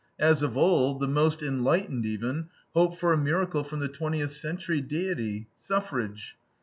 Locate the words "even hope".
2.07-2.97